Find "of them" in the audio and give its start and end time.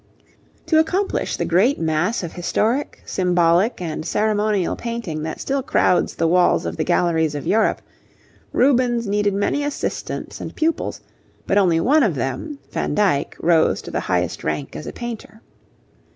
12.01-12.57